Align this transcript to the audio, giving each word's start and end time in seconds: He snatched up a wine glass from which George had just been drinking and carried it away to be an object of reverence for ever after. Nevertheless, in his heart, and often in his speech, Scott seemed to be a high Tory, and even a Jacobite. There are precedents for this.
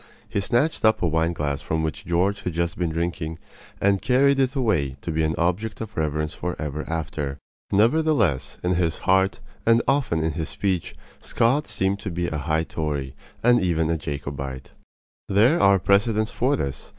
He 0.27 0.41
snatched 0.41 0.83
up 0.83 1.03
a 1.03 1.07
wine 1.07 1.31
glass 1.31 1.61
from 1.61 1.83
which 1.83 2.07
George 2.07 2.41
had 2.41 2.53
just 2.53 2.75
been 2.75 2.89
drinking 2.89 3.37
and 3.79 4.01
carried 4.01 4.39
it 4.39 4.55
away 4.55 4.95
to 5.01 5.11
be 5.11 5.21
an 5.21 5.35
object 5.37 5.79
of 5.79 5.95
reverence 5.95 6.33
for 6.33 6.59
ever 6.59 6.89
after. 6.89 7.37
Nevertheless, 7.71 8.57
in 8.63 8.73
his 8.73 8.97
heart, 9.05 9.41
and 9.63 9.83
often 9.87 10.23
in 10.23 10.31
his 10.31 10.49
speech, 10.49 10.95
Scott 11.19 11.67
seemed 11.67 11.99
to 11.99 12.09
be 12.09 12.25
a 12.25 12.39
high 12.39 12.63
Tory, 12.63 13.13
and 13.43 13.61
even 13.61 13.91
a 13.91 13.95
Jacobite. 13.97 14.71
There 15.29 15.61
are 15.61 15.77
precedents 15.77 16.31
for 16.31 16.55
this. 16.55 16.89